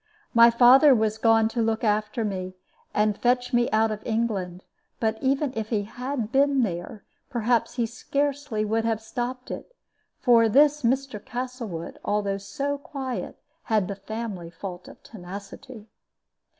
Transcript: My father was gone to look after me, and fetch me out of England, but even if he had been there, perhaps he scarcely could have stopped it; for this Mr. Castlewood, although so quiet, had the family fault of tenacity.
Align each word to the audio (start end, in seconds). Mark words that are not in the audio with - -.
My 0.33 0.49
father 0.49 0.95
was 0.95 1.19
gone 1.19 1.47
to 1.49 1.61
look 1.61 1.83
after 1.83 2.25
me, 2.25 2.55
and 2.91 3.15
fetch 3.15 3.53
me 3.53 3.69
out 3.69 3.91
of 3.91 4.01
England, 4.03 4.63
but 4.99 5.21
even 5.21 5.53
if 5.55 5.69
he 5.69 5.83
had 5.83 6.31
been 6.31 6.63
there, 6.63 7.03
perhaps 7.29 7.75
he 7.75 7.85
scarcely 7.85 8.65
could 8.65 8.83
have 8.83 8.99
stopped 8.99 9.51
it; 9.51 9.75
for 10.19 10.49
this 10.49 10.81
Mr. 10.81 11.23
Castlewood, 11.23 11.99
although 12.03 12.39
so 12.39 12.79
quiet, 12.79 13.37
had 13.65 13.87
the 13.87 13.95
family 13.95 14.49
fault 14.49 14.87
of 14.87 15.03
tenacity. 15.03 15.87